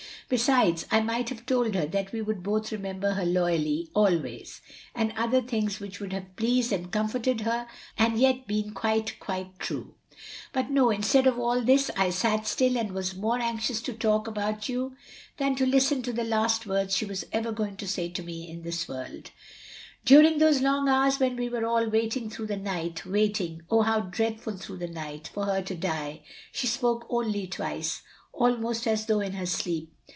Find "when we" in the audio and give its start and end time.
21.19-21.49